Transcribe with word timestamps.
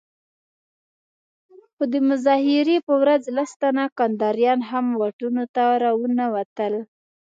خو 1.73 1.83
د 1.93 1.95
مظاهرې 2.09 2.77
په 2.87 2.93
ورځ 3.01 3.23
لس 3.37 3.51
تنه 3.61 3.85
کنداريان 3.97 4.59
هم 4.69 4.85
واټونو 4.99 5.43
ته 5.55 5.63
راونه 5.83 6.23
وتل. 6.35 6.73